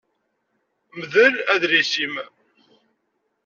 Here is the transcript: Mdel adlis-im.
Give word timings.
Mdel 0.99 1.35
adlis-im. 1.53 2.15